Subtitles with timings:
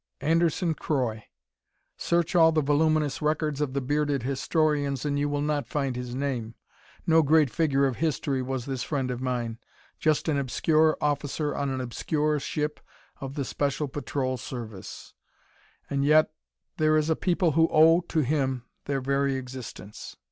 [0.21, 1.25] Anderson Croy.
[1.95, 6.15] Search all the voluminous records of the bearded historians, and you will not find his
[6.15, 6.55] name.
[7.05, 9.59] No great figure of history was this friend of mine;
[9.99, 12.79] just an obscure officer on an obscure ship
[13.19, 15.13] of the Special Patrol Service.
[15.87, 16.31] And yet
[16.77, 20.17] there is a people who owe to him their very existence.